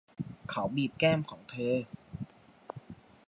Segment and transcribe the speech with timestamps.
[0.49, 1.75] เขาบีบแก้มของเธอ